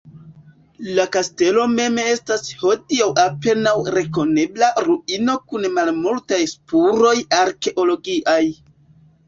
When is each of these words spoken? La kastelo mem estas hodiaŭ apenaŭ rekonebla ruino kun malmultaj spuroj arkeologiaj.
La 0.99 1.03
kastelo 1.15 1.65
mem 1.73 1.99
estas 2.13 2.47
hodiaŭ 2.61 3.11
apenaŭ 3.25 3.75
rekonebla 3.99 4.71
ruino 4.89 5.37
kun 5.53 5.71
malmultaj 5.79 6.43
spuroj 6.57 7.15
arkeologiaj. 7.45 8.43